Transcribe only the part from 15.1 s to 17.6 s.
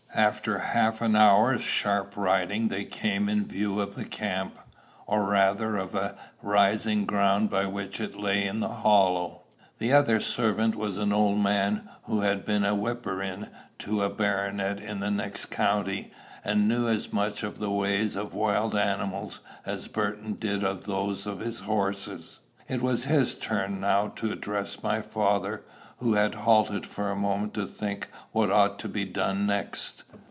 next county, and knew as much of